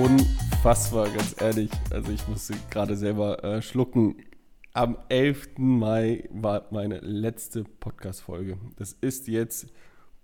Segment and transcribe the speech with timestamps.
[0.00, 1.70] unfassbar, ganz ehrlich.
[1.90, 4.16] Also ich musste gerade selber äh, schlucken.
[4.72, 5.58] Am 11.
[5.58, 8.56] Mai war meine letzte Podcast-Folge.
[8.76, 9.66] Das ist jetzt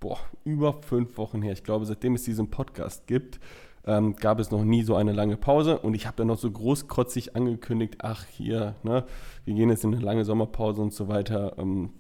[0.00, 1.52] boah, über fünf Wochen her.
[1.52, 3.38] Ich glaube, seitdem es diesen Podcast gibt,
[3.84, 5.79] ähm, gab es noch nie so eine lange Pause.
[5.79, 9.05] Und ich habe dann noch so großkotzig angekündigt, ach hier, ne,
[9.45, 11.58] wir gehen jetzt in eine lange Sommerpause und so weiter.
[11.58, 11.91] Ähm,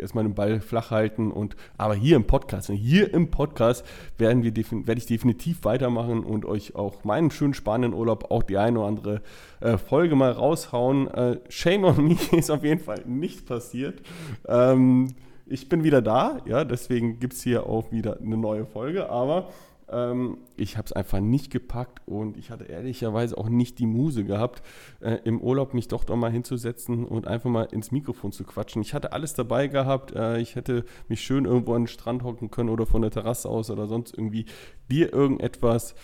[0.00, 3.84] erstmal den Ball flach halten und aber hier im Podcast, hier im Podcast
[4.18, 8.78] werden wir werde ich definitiv weitermachen und euch auch meinen schönen Spanien-Urlaub auch die eine
[8.78, 9.22] oder andere
[9.60, 11.08] äh, Folge mal raushauen.
[11.08, 14.00] Äh, shame on me ist auf jeden Fall nicht passiert.
[14.46, 15.14] Ähm,
[15.46, 19.48] ich bin wieder da, ja, deswegen gibt es hier auch wieder eine neue Folge, aber
[19.90, 24.24] ähm, ich habe es einfach nicht gepackt und ich hatte ehrlicherweise auch nicht die Muse
[24.24, 24.62] gehabt,
[25.00, 28.82] äh, im Urlaub mich doch doch mal hinzusetzen und einfach mal ins Mikrofon zu quatschen.
[28.82, 30.12] Ich hatte alles dabei gehabt.
[30.12, 33.48] Äh, ich hätte mich schön irgendwo an den Strand hocken können oder von der Terrasse
[33.48, 34.46] aus oder sonst irgendwie
[34.88, 35.94] dir irgendetwas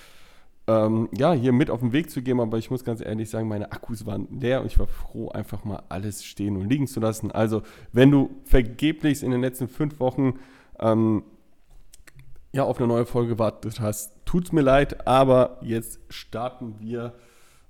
[0.68, 3.46] ähm, ja, hier mit auf den Weg zu geben, aber ich muss ganz ehrlich sagen,
[3.48, 6.98] meine Akkus waren leer und ich war froh, einfach mal alles stehen und liegen zu
[6.98, 7.30] lassen.
[7.30, 10.40] Also, wenn du vergeblich in den letzten fünf Wochen
[10.80, 11.22] ähm,
[12.56, 14.14] ja, auf eine neue Folge gewartet hast.
[14.24, 17.12] Tut's mir leid, aber jetzt starten wir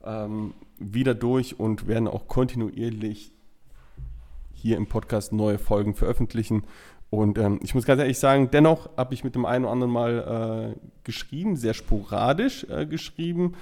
[0.04, 3.32] ähm, wieder durch und werden auch kontinuierlich
[4.52, 6.62] hier im Podcast neue Folgen veröffentlichen.
[7.10, 9.92] Und ähm, ich muss ganz ehrlich sagen, dennoch habe ich mit dem einen oder anderen
[9.92, 13.54] Mal äh, geschrieben, sehr sporadisch äh, geschrieben.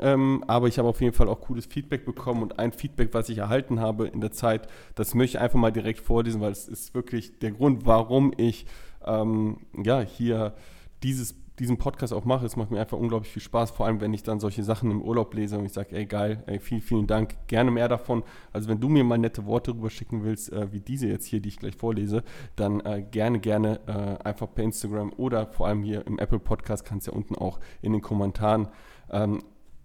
[0.00, 3.28] Ähm, aber ich habe auf jeden Fall auch cooles Feedback bekommen und ein Feedback, was
[3.28, 6.68] ich erhalten habe in der Zeit, das möchte ich einfach mal direkt vorlesen, weil es
[6.68, 8.66] ist wirklich der Grund, warum ich
[9.04, 10.54] ähm, ja, hier
[11.02, 12.46] dieses, diesen Podcast auch mache.
[12.46, 15.02] Es macht mir einfach unglaublich viel Spaß, vor allem wenn ich dann solche Sachen im
[15.02, 18.22] Urlaub lese und ich sage, ey geil, ey, vielen, vielen Dank, gerne mehr davon.
[18.52, 21.40] Also wenn du mir mal nette Worte rüber schicken willst, äh, wie diese jetzt hier,
[21.40, 22.22] die ich gleich vorlese,
[22.56, 26.84] dann äh, gerne, gerne äh, einfach per Instagram oder vor allem hier im Apple Podcast
[26.84, 28.68] kannst du ja unten auch in den Kommentaren
[29.10, 29.40] ähm,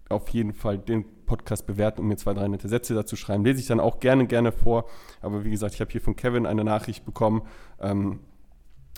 [0.08, 3.44] auf jeden Fall den Podcast bewerten und mir zwei, drei nette Sätze dazu schreiben.
[3.44, 4.86] Lese ich dann auch gerne, gerne vor.
[5.20, 7.42] Aber wie gesagt, ich habe hier von Kevin eine Nachricht bekommen.
[7.80, 8.20] Ähm,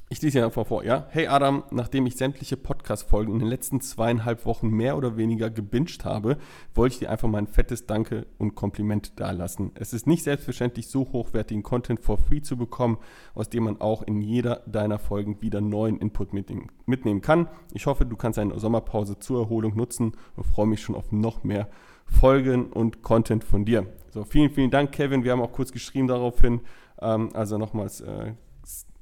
[0.08, 1.06] ich lese hier einfach vor, ja.
[1.10, 6.04] Hey Adam, nachdem ich sämtliche Podcast-Folgen in den letzten zweieinhalb Wochen mehr oder weniger gebinged
[6.04, 6.36] habe,
[6.76, 9.72] wollte ich dir einfach mal ein fettes Danke und Kompliment dalassen.
[9.74, 12.98] Es ist nicht selbstverständlich, so hochwertigen Content for free zu bekommen,
[13.34, 17.48] aus dem man auch in jeder deiner Folgen wieder neuen Input mitnehmen kann.
[17.74, 21.42] Ich hoffe, du kannst eine Sommerpause zur Erholung nutzen und freue mich schon auf noch
[21.42, 21.68] mehr
[22.04, 23.86] Folgen und Content von dir.
[24.10, 25.24] So, vielen, vielen Dank, Kevin.
[25.24, 26.60] Wir haben auch kurz geschrieben daraufhin.
[27.00, 28.34] Ähm, also nochmals äh,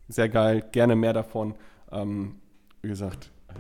[0.09, 1.54] sehr geil, gerne mehr davon.
[1.91, 2.37] Ähm,
[2.82, 3.53] wie gesagt, äh,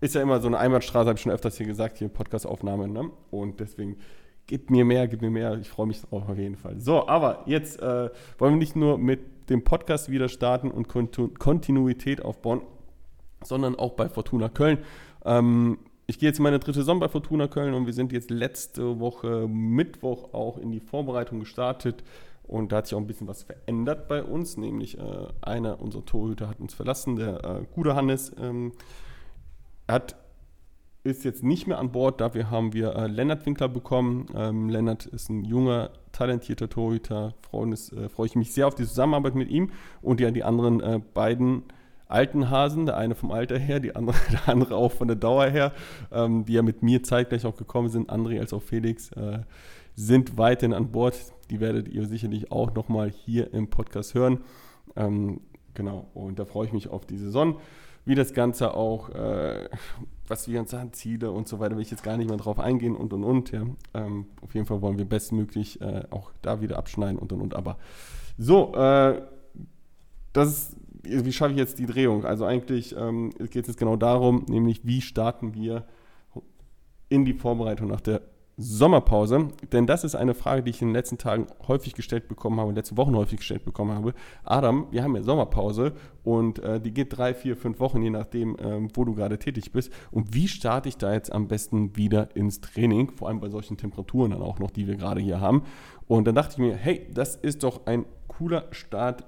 [0.00, 2.88] ist ja immer so eine Einbahnstraße, habe ich schon öfters hier gesagt, hier Podcast-Aufnahme.
[2.88, 3.10] Ne?
[3.30, 3.96] Und deswegen
[4.46, 5.58] gib mir mehr, gib mir mehr.
[5.58, 6.80] Ich freue mich drauf auf jeden Fall.
[6.80, 12.22] So, aber jetzt äh, wollen wir nicht nur mit dem Podcast wieder starten und Kontinuität
[12.22, 12.62] aufbauen,
[13.42, 14.78] sondern auch bei Fortuna Köln.
[15.24, 18.30] Ähm, ich gehe jetzt in meine dritte Saison bei Fortuna Köln und wir sind jetzt
[18.30, 22.02] letzte Woche Mittwoch auch in die Vorbereitung gestartet
[22.48, 25.02] und da hat sich auch ein bisschen was verändert bei uns, nämlich äh,
[25.42, 28.32] einer unserer Torhüter hat uns verlassen, der äh, gute Hannes.
[28.40, 28.72] Ähm,
[29.86, 30.16] hat,
[31.04, 34.26] ist jetzt nicht mehr an Bord, dafür haben wir äh, Lennart Winkler bekommen.
[34.34, 38.84] Ähm, Lennart ist ein junger, talentierter Torhüter, freue äh, freu ich mich sehr auf die
[38.84, 39.70] Zusammenarbeit mit ihm
[40.00, 41.64] und ja die anderen äh, beiden
[42.06, 45.46] alten Hasen, der eine vom Alter her, die andere, der andere auch von der Dauer
[45.46, 45.72] her,
[46.10, 49.40] ähm, die ja mit mir zeitgleich auch gekommen sind, André als auch Felix, äh,
[49.94, 51.14] sind weiterhin an Bord
[51.50, 54.40] die werdet ihr sicherlich auch nochmal hier im Podcast hören.
[54.96, 55.40] Ähm,
[55.74, 57.58] genau, und da freue ich mich auf die Saison.
[58.04, 59.68] Wie das Ganze auch, äh,
[60.26, 62.58] was wir uns an Ziele und so weiter, will ich jetzt gar nicht mehr drauf
[62.58, 63.52] eingehen und und und.
[63.52, 63.66] Ja.
[63.94, 67.54] Ähm, auf jeden Fall wollen wir bestmöglich äh, auch da wieder abschneiden und und und.
[67.54, 67.76] Aber
[68.38, 69.20] so, äh,
[70.32, 72.24] das ist, wie schaffe ich jetzt die Drehung?
[72.24, 75.84] Also eigentlich ähm, geht es jetzt genau darum, nämlich wie starten wir
[77.08, 78.22] in die Vorbereitung nach der
[78.60, 79.48] Sommerpause?
[79.72, 82.68] Denn das ist eine Frage, die ich in den letzten Tagen häufig gestellt bekommen habe,
[82.68, 84.14] in den letzten Wochen häufig gestellt bekommen habe.
[84.42, 85.92] Adam, wir haben ja Sommerpause
[86.24, 89.70] und äh, die geht drei, vier, fünf Wochen, je nachdem, ähm, wo du gerade tätig
[89.70, 89.92] bist.
[90.10, 93.12] Und wie starte ich da jetzt am besten wieder ins Training?
[93.12, 95.62] Vor allem bei solchen Temperaturen dann auch noch, die wir gerade hier haben.
[96.08, 99.24] Und dann dachte ich mir, hey, das ist doch ein cooler Start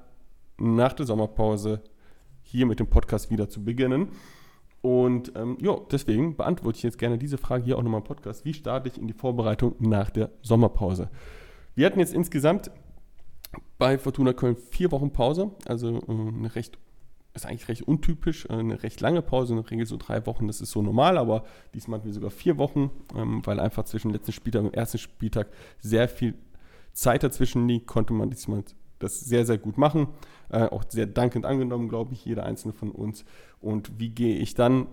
[0.59, 1.83] nach der Sommerpause
[2.43, 4.09] hier mit dem Podcast wieder zu beginnen.
[4.83, 8.45] Und ähm, ja, deswegen beantworte ich jetzt gerne diese Frage hier auch nochmal im Podcast.
[8.45, 11.11] Wie starte ich in die Vorbereitung nach der Sommerpause?
[11.75, 12.71] Wir hatten jetzt insgesamt
[13.79, 16.79] bei Fortuna Köln vier Wochen Pause, also äh, eine recht,
[17.35, 20.47] ist eigentlich recht untypisch, äh, eine recht lange Pause, in der Regel so drei Wochen,
[20.47, 21.45] das ist so normal, aber
[21.75, 24.79] diesmal hatten wir sogar vier Wochen, ähm, weil einfach zwischen dem letzten Spieltag und dem
[24.79, 25.49] ersten Spieltag
[25.79, 26.35] sehr viel
[26.93, 28.65] Zeit dazwischen liegt, konnte man diesmal
[29.01, 30.07] das sehr, sehr gut machen.
[30.51, 33.25] Äh, auch sehr dankend angenommen, glaube ich, jeder einzelne von uns.
[33.61, 34.87] Und wie gehe ich dann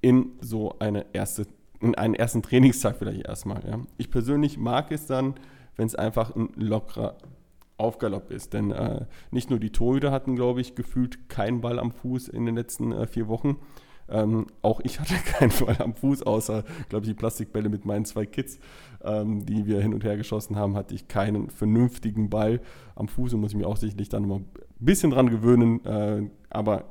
[0.00, 1.46] in so eine erste,
[1.80, 3.66] in einen ersten Trainingstag vielleicht erstmal.
[3.66, 3.80] Ja.
[3.96, 5.34] Ich persönlich mag es dann,
[5.76, 7.16] wenn es einfach ein lockerer
[7.78, 8.52] Aufgalopp ist.
[8.52, 12.44] Denn äh, nicht nur die Torhüter hatten, glaube ich, gefühlt keinen Ball am Fuß in
[12.44, 13.56] den letzten äh, vier Wochen.
[14.08, 18.04] Ähm, auch ich hatte keinen Ball am Fuß, außer, glaube ich, die Plastikbälle mit meinen
[18.04, 18.58] zwei Kids,
[19.02, 22.60] ähm, die wir hin und her geschossen haben, hatte ich keinen vernünftigen Ball
[22.94, 24.46] am Fuß und muss ich mir auch sicherlich dann noch ein
[24.78, 25.84] bisschen dran gewöhnen.
[25.84, 26.84] Äh, aber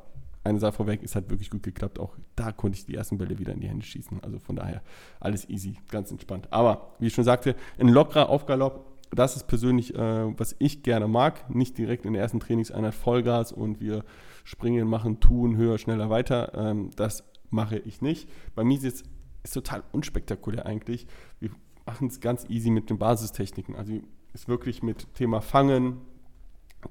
[0.44, 2.00] eine Sache vorweg, es hat wirklich gut geklappt.
[2.00, 4.21] Auch da konnte ich die ersten Bälle wieder in die Hände schießen.
[4.24, 4.81] Also von daher
[5.19, 6.48] alles easy, ganz entspannt.
[6.51, 11.07] Aber wie ich schon sagte, ein lockerer Aufgalopp das ist persönlich, äh, was ich gerne
[11.07, 11.50] mag.
[11.54, 14.04] Nicht direkt in der ersten Trainingseinheit Vollgas und wir
[14.44, 16.54] springen, machen, tun, höher, schneller, weiter.
[16.56, 18.30] Ähm, das mache ich nicht.
[18.56, 19.04] Bei mir ist es
[19.44, 21.06] ist total unspektakulär eigentlich.
[21.39, 21.50] Wir
[21.86, 23.75] machen es ganz easy mit den Basistechniken.
[23.75, 24.00] Also
[24.33, 25.98] ist wirklich mit Thema Fangen,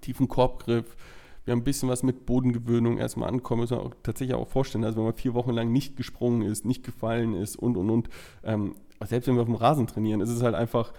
[0.00, 0.96] tiefen Korbgriff.
[1.44, 4.84] Wir haben ein bisschen was mit Bodengewöhnung erstmal ankommen, müssen wir auch tatsächlich auch vorstellen.
[4.84, 8.08] Also wenn man vier Wochen lang nicht gesprungen ist, nicht gefallen ist und und und,
[8.44, 10.92] ähm, selbst wenn wir auf dem Rasen trainieren, ist es halt einfach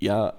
[0.00, 0.34] ja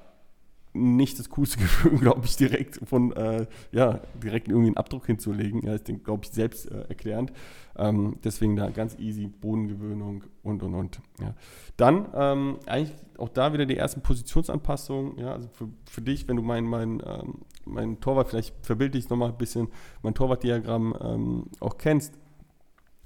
[0.73, 5.65] nicht das coolste Gefühl, glaube ich, direkt von, äh, ja, direkt irgendwie einen Abdruck hinzulegen.
[5.65, 7.31] Ja, ist, glaube ich, selbst äh, erklärend.
[7.75, 11.01] Ähm, deswegen da ganz easy Bodengewöhnung und, und, und.
[11.19, 11.33] Ja.
[11.77, 15.17] Dann ähm, eigentlich auch da wieder die ersten Positionsanpassungen.
[15.17, 19.09] Ja, also für, für dich, wenn du mein, mein, ähm, mein Torwart, vielleicht verbildlich ich
[19.09, 19.69] nochmal ein bisschen,
[20.03, 22.13] mein Torwartdiagramm ähm, auch kennst,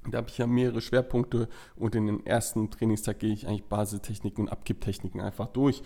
[0.10, 1.48] da habe ich ja mehrere Schwerpunkte
[1.78, 5.82] und in den ersten Trainingstag gehe ich eigentlich Basistechniken und Abkipptechniken einfach durch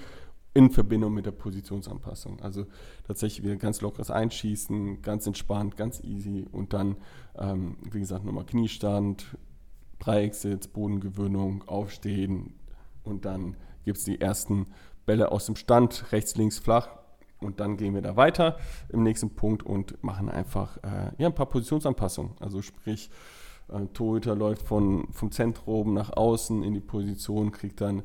[0.57, 2.41] in Verbindung mit der Positionsanpassung.
[2.41, 2.65] Also
[3.05, 6.97] tatsächlich wieder ganz lockeres Einschießen, ganz entspannt, ganz easy und dann,
[7.37, 9.37] ähm, wie gesagt, nochmal Kniestand,
[9.99, 12.55] Dreiecksitz, Bodengewöhnung, Aufstehen
[13.03, 13.55] und dann
[13.85, 14.65] gibt es die ersten
[15.05, 16.89] Bälle aus dem Stand, rechts, links, flach
[17.39, 18.57] und dann gehen wir da weiter
[18.89, 22.31] im nächsten Punkt und machen einfach äh, ja, ein paar Positionsanpassungen.
[22.39, 23.11] Also sprich,
[23.69, 28.01] äh, Torhüter läuft von, vom Zentrum nach außen in die Position, kriegt dann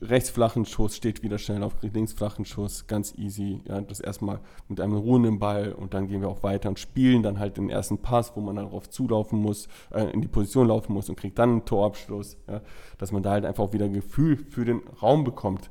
[0.00, 3.60] rechts flachen Schuss, steht wieder schnell auf links flachen Schuss, ganz easy.
[3.68, 7.22] Ja, das erstmal mit einem ruhenden Ball und dann gehen wir auch weiter und spielen
[7.22, 10.92] dann halt den ersten Pass, wo man darauf zulaufen muss, äh, in die Position laufen
[10.92, 12.36] muss und kriegt dann einen Torabschluss.
[12.48, 12.60] Ja,
[12.98, 15.70] dass man da halt einfach auch wieder ein Gefühl für den Raum bekommt.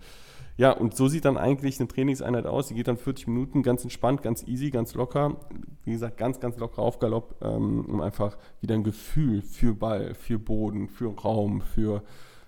[0.57, 2.67] Ja, und so sieht dann eigentlich eine Trainingseinheit aus.
[2.67, 5.37] Die geht dann 40 Minuten, ganz entspannt, ganz easy, ganz locker.
[5.85, 10.15] Wie gesagt, ganz, ganz locker auf Galopp, ähm, um einfach wieder ein Gefühl für Ball,
[10.15, 12.01] für Boden, für Raum, für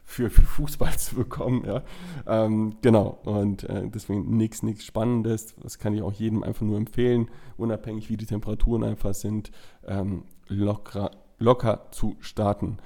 [0.09, 1.63] für, für Fußball zu bekommen.
[1.65, 1.83] Ja?
[2.25, 5.55] Ähm, genau, und äh, deswegen nichts, nichts Spannendes.
[5.61, 9.51] Das kann ich auch jedem einfach nur empfehlen, unabhängig wie die Temperaturen einfach sind,
[9.87, 12.77] ähm, locker, locker zu starten.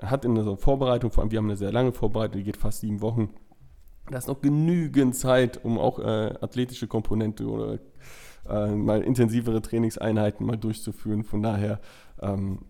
[0.00, 2.80] Hat in der Vorbereitung, vor allem wir haben eine sehr lange Vorbereitung, die geht fast
[2.80, 3.28] sieben Wochen.
[4.10, 7.78] Da ist noch genügend Zeit, um auch äh, athletische Komponente oder
[8.48, 11.24] äh, mal intensivere Trainingseinheiten mal durchzuführen.
[11.24, 11.78] Von daher
[12.22, 12.60] ähm,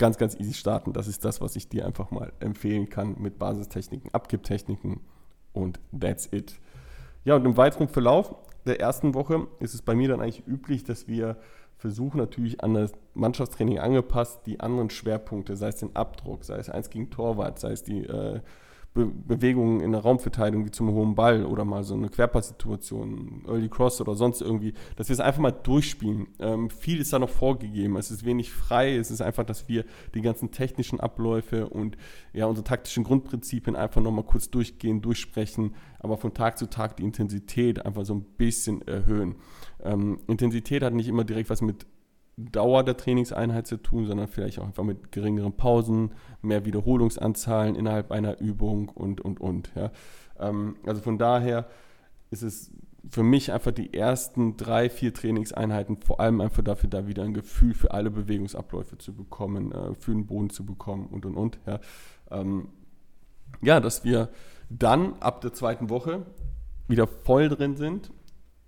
[0.00, 0.92] ganz, ganz easy starten.
[0.94, 5.00] Das ist das, was ich dir einfach mal empfehlen kann mit Basistechniken, Abgibtechniken
[5.52, 6.58] und that's it.
[7.24, 10.84] Ja, und im weiteren Verlauf der ersten Woche ist es bei mir dann eigentlich üblich,
[10.84, 11.36] dass wir
[11.76, 16.70] versuchen natürlich an das Mannschaftstraining angepasst, die anderen Schwerpunkte, sei es den Abdruck, sei es
[16.70, 18.40] eins gegen Torwart, sei es die äh,
[18.92, 23.68] Be Bewegungen in der Raumverteidigung wie zum hohen Ball oder mal so eine Querpasssituation, Early
[23.68, 26.26] Cross oder sonst irgendwie, dass wir es einfach mal durchspielen.
[26.40, 27.96] Ähm, viel ist da noch vorgegeben.
[27.96, 28.96] Es ist wenig frei.
[28.96, 31.96] Es ist einfach, dass wir die ganzen technischen Abläufe und
[32.32, 37.04] ja, unsere taktischen Grundprinzipien einfach nochmal kurz durchgehen, durchsprechen, aber von Tag zu Tag die
[37.04, 39.36] Intensität einfach so ein bisschen erhöhen.
[39.82, 41.86] Ähm, Intensität hat nicht immer direkt was mit
[42.46, 48.10] Dauer der Trainingseinheit zu tun, sondern vielleicht auch einfach mit geringeren Pausen, mehr Wiederholungsanzahlen innerhalb
[48.10, 49.70] einer Übung und, und, und.
[49.74, 49.90] Ja.
[50.38, 51.68] Ähm, also von daher
[52.30, 52.70] ist es
[53.08, 57.34] für mich einfach die ersten drei, vier Trainingseinheiten vor allem einfach dafür, da wieder ein
[57.34, 61.58] Gefühl für alle Bewegungsabläufe zu bekommen, äh, für den Boden zu bekommen und, und, und.
[61.66, 61.80] Ja,
[62.30, 62.68] ähm,
[63.62, 64.28] ja dass wir
[64.68, 66.26] dann ab der zweiten Woche
[66.88, 68.12] wieder voll drin sind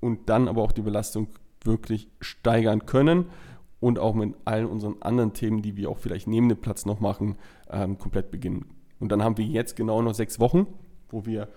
[0.01, 1.29] und dann aber auch die Belastung
[1.65, 3.27] wirklich steigern können
[3.83, 7.01] und auch mit allen unseren anderen Themen, die wir auch vielleicht neben dem Platz noch
[7.01, 7.35] machen,
[7.69, 8.67] ähm, komplett beginnen.
[9.01, 10.69] Und dann haben wir jetzt genau noch sechs Wochen,
[11.09, 11.49] wo wir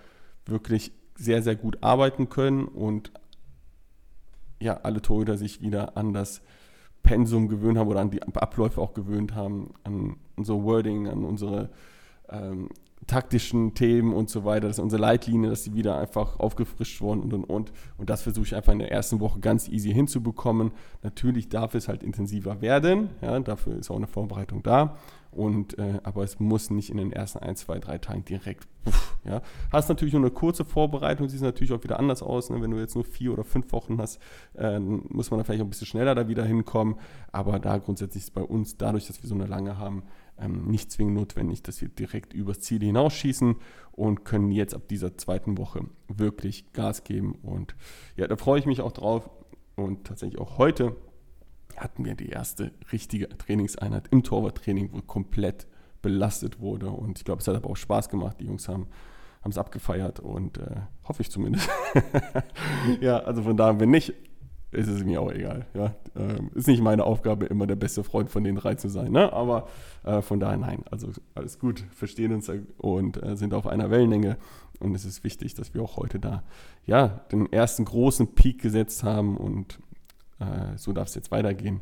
[0.47, 3.11] wirklich sehr, sehr gut arbeiten können und
[4.59, 6.41] ja, alle Torhüter sich wieder an das
[7.03, 11.69] Pensum gewöhnt haben oder an die Abläufe auch gewöhnt haben, an unser Wording, an unsere
[12.27, 12.69] ähm,
[13.07, 17.21] taktischen Themen und so weiter, das ist unsere Leitlinie, dass sie wieder einfach aufgefrischt wurden
[17.21, 17.71] und und und.
[17.97, 20.71] Und das versuche ich einfach in der ersten Woche ganz easy hinzubekommen.
[21.03, 24.97] Natürlich darf es halt intensiver werden, ja, dafür ist auch eine Vorbereitung da.
[25.35, 28.67] Und, äh, aber es muss nicht in den ersten ein, zwei, drei Tagen direkt.
[28.85, 29.41] Puff, ja.
[29.69, 32.49] Hast natürlich nur eine kurze Vorbereitung, sieht natürlich auch wieder anders aus.
[32.49, 32.61] Ne?
[32.61, 34.21] Wenn du jetzt nur vier oder fünf Wochen hast,
[34.57, 36.95] äh, muss man da vielleicht auch ein bisschen schneller da wieder hinkommen.
[37.33, 40.03] Aber da grundsätzlich ist bei uns, dadurch, dass wir so eine lange haben,
[40.39, 43.55] ähm, nicht zwingend notwendig, dass wir direkt übers Ziel hinausschießen
[43.91, 47.35] und können jetzt ab dieser zweiten Woche wirklich Gas geben.
[47.41, 47.75] Und
[48.15, 49.29] ja, da freue ich mich auch drauf.
[49.75, 50.95] Und tatsächlich auch heute
[51.77, 55.67] hatten wir die erste richtige Trainingseinheit im Torwarttraining, wo komplett
[56.01, 56.89] belastet wurde.
[56.89, 58.37] Und ich glaube, es hat aber auch Spaß gemacht.
[58.39, 58.87] Die Jungs haben
[59.43, 61.69] es abgefeiert und äh, hoffe ich zumindest.
[63.01, 64.13] ja, also von daher, wenn nicht,
[64.75, 65.65] ist es mir auch egal.
[65.73, 65.95] Ja?
[66.15, 69.11] Ähm, ist nicht meine Aufgabe, immer der beste Freund von den drei zu sein.
[69.11, 69.31] Ne?
[69.33, 69.67] Aber
[70.03, 70.83] äh, von daher nein.
[70.91, 74.37] Also alles gut, verstehen uns und äh, sind auf einer Wellenlänge.
[74.79, 76.43] Und es ist wichtig, dass wir auch heute da
[76.85, 79.79] ja, den ersten großen Peak gesetzt haben und
[80.39, 81.81] äh, so darf es jetzt weitergehen.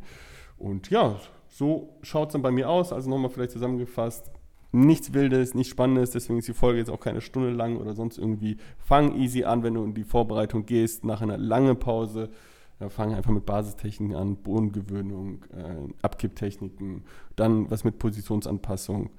[0.58, 1.18] Und ja,
[1.50, 2.94] so schaut es dann bei mir aus.
[2.94, 4.32] Also nochmal vielleicht zusammengefasst.
[4.72, 8.18] Nichts Wildes, nichts Spannendes, deswegen ist die Folge jetzt auch keine Stunde lang oder sonst
[8.18, 8.58] irgendwie.
[8.80, 12.32] Fang easy an, wenn du in die Vorbereitung gehst, nach einer langen Pause
[12.84, 17.04] ja, fangen einfach mit Basistechniken an, Bodengewöhnung, äh, Abkipptechniken,
[17.36, 19.10] dann was mit Positionsanpassung.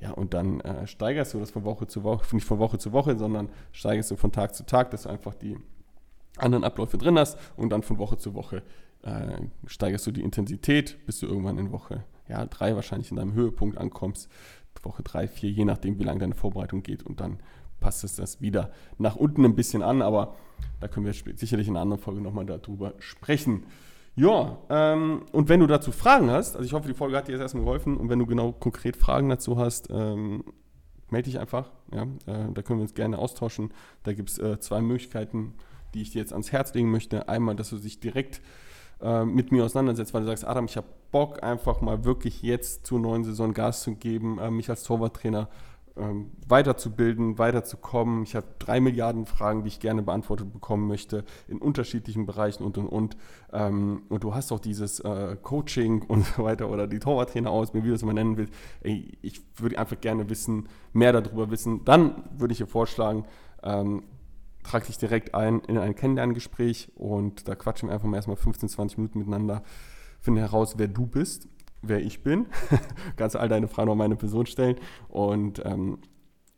[0.00, 2.92] Ja, und dann äh, steigerst du das von Woche zu Woche, nicht von Woche zu
[2.92, 5.56] Woche, sondern steigerst du von Tag zu Tag, dass du einfach die
[6.36, 8.64] anderen Abläufe drin hast und dann von Woche zu Woche
[9.02, 13.34] äh, steigerst du die Intensität, bis du irgendwann in Woche ja, drei wahrscheinlich in deinem
[13.34, 14.28] Höhepunkt ankommst.
[14.82, 17.38] Woche drei, vier, je nachdem, wie lange deine Vorbereitung geht und dann
[17.82, 20.34] passt es das wieder nach unten ein bisschen an, aber
[20.80, 23.64] da können wir sicherlich in einer anderen Folge nochmal darüber sprechen.
[24.14, 27.32] Ja, ähm, und wenn du dazu Fragen hast, also ich hoffe, die Folge hat dir
[27.32, 30.44] jetzt erstmal geholfen und wenn du genau konkret Fragen dazu hast, ähm,
[31.10, 31.70] melde dich einfach.
[31.94, 33.72] Ja, äh, da können wir uns gerne austauschen.
[34.02, 35.54] Da gibt es äh, zwei Möglichkeiten,
[35.94, 37.28] die ich dir jetzt ans Herz legen möchte.
[37.28, 38.40] Einmal, dass du dich direkt
[39.00, 42.86] äh, mit mir auseinandersetzt, weil du sagst, Adam, ich habe Bock, einfach mal wirklich jetzt
[42.86, 45.48] zur neuen Saison Gas zu geben, äh, mich als Torwarttrainer
[45.96, 48.22] ähm, weiterzubilden, weiterzukommen.
[48.22, 52.78] Ich habe drei Milliarden Fragen, die ich gerne beantwortet bekommen möchte, in unterschiedlichen Bereichen und
[52.78, 53.16] und und.
[53.52, 57.74] Ähm, und du hast auch dieses äh, Coaching und so weiter oder die Torwarttrainer aus,
[57.74, 58.54] wie du es mal nennen willst.
[58.80, 61.84] Ey, ich würde einfach gerne wissen, mehr darüber wissen.
[61.84, 63.24] Dann würde ich dir vorschlagen,
[63.62, 64.04] ähm,
[64.62, 68.68] trag dich direkt ein in ein Kennenlerngespräch und da quatschen wir einfach mal erstmal 15,
[68.68, 69.62] 20 Minuten miteinander,
[70.20, 71.48] finde heraus, wer du bist
[71.82, 72.46] wer ich bin,
[73.16, 74.76] kannst all deine Fragen auf meine Person stellen
[75.08, 75.98] und ähm,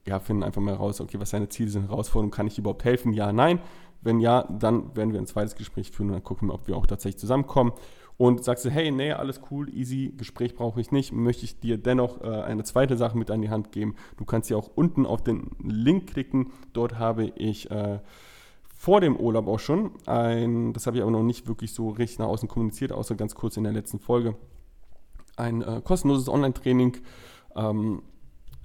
[0.07, 3.13] ja, finden einfach mal raus, okay, was deine Ziele sind, Herausforderungen, kann ich überhaupt helfen?
[3.13, 3.61] Ja, nein.
[4.03, 6.77] Wenn ja, dann werden wir ein zweites Gespräch führen und dann gucken wir, ob wir
[6.77, 7.73] auch tatsächlich zusammenkommen.
[8.17, 11.79] Und sagst du, hey, nee, alles cool, easy, Gespräch brauche ich nicht, möchte ich dir
[11.79, 13.97] dennoch äh, eine zweite Sache mit an die Hand geben.
[14.19, 16.53] Du kannst ja auch unten auf den Link klicken.
[16.75, 17.99] Dort habe ich äh,
[18.77, 22.21] vor dem Urlaub auch schon ein, das habe ich aber noch nicht wirklich so richtig
[22.21, 24.37] nach außen kommuniziert, außer ganz kurz in der letzten Folge,
[25.37, 26.99] ein äh, kostenloses Online-Training
[27.57, 28.03] ähm,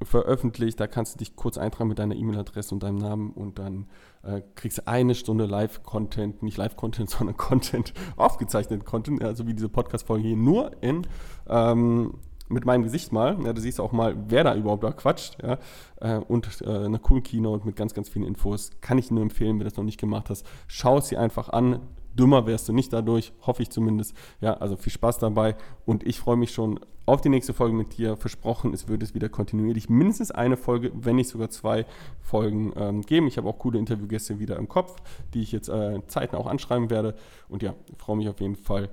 [0.04, 0.80] veröffentlicht.
[0.80, 3.88] Da kannst du dich kurz eintragen mit deiner E-Mail-Adresse und deinem Namen und dann
[4.24, 9.70] äh, kriegst du eine Stunde Live-Content, nicht Live-Content, sondern Content, aufgezeichneten Content, also wie diese
[9.70, 11.08] Podcast-Folge hier, nur in
[11.48, 12.14] ähm,
[12.50, 13.38] mit meinem Gesicht mal.
[13.44, 15.38] Ja, du siehst auch mal, wer da überhaupt da quatscht.
[15.44, 15.60] Ja,
[16.02, 18.72] äh, und äh, eine coole Keynote mit ganz, ganz vielen Infos.
[18.82, 20.46] Kann ich nur empfehlen, wenn du das noch nicht gemacht hast.
[20.68, 21.80] Schau es dir einfach an.
[22.20, 24.14] Dümmer wärst du nicht dadurch, hoffe ich zumindest.
[24.42, 27.98] Ja, also viel Spaß dabei und ich freue mich schon auf die nächste Folge mit
[27.98, 28.18] dir.
[28.18, 31.86] Versprochen, es wird es wieder kontinuierlich mindestens eine Folge, wenn nicht sogar zwei
[32.22, 33.28] Folgen ähm, geben.
[33.28, 34.96] Ich habe auch coole Interviewgäste wieder im Kopf,
[35.34, 37.16] die ich jetzt äh, zeitnah auch anschreiben werde.
[37.48, 38.90] Und ja, freue mich auf jeden Fall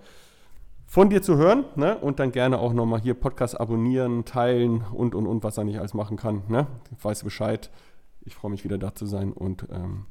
[0.86, 1.98] von dir zu hören ne?
[1.98, 5.78] und dann gerne auch nochmal hier Podcast abonnieren, teilen und und und, was er nicht
[5.78, 6.42] alles machen kann.
[6.48, 6.66] Ne?
[6.96, 7.70] Ich weiß Bescheid.
[8.20, 10.06] Ich freue mich wieder da zu sein und ähm,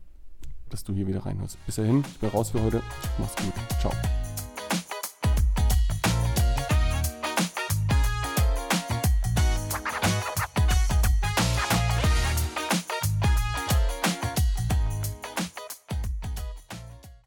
[0.70, 1.58] dass du hier wieder reinhörst.
[1.66, 2.82] Bis dahin, ich bin raus für heute.
[3.18, 3.54] Mach's gut.
[3.80, 3.92] Ciao.